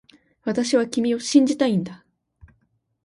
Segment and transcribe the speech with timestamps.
[0.45, 2.03] 私は君を信じたいんだ